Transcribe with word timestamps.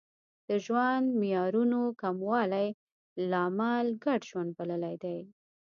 د 0.47 0.49
ژوند 0.65 1.07
معیارونو 1.21 1.81
کموالی 2.01 2.67
لامل 3.31 3.87
ګډ 4.03 4.19
ژوند 4.29 4.49
بللی 4.57 4.95
دی 5.03 5.19